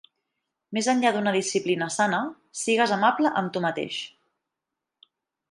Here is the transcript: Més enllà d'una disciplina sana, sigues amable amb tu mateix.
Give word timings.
Més 0.77 0.87
enllà 0.93 1.11
d'una 1.17 1.33
disciplina 1.35 1.89
sana, 1.97 2.23
sigues 2.63 2.95
amable 2.97 3.35
amb 3.43 3.55
tu 3.59 3.65
mateix. 3.69 4.01